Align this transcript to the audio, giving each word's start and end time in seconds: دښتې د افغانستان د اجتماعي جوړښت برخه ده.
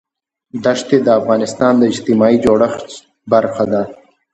دښتې 0.63 0.97
د 1.03 1.07
افغانستان 1.19 1.73
د 1.77 1.83
اجتماعي 1.91 2.37
جوړښت 2.45 2.87
برخه 3.31 3.63
ده. 3.71 3.81